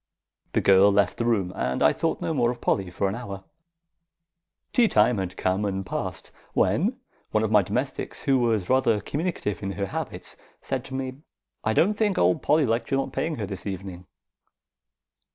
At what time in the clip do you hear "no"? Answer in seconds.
2.21-2.33